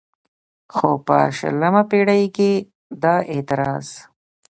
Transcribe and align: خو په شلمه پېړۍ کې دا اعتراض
خو 0.75 0.89
په 1.05 1.17
شلمه 1.37 1.83
پېړۍ 1.89 2.23
کې 2.35 2.51
دا 3.03 3.15
اعتراض 3.33 3.87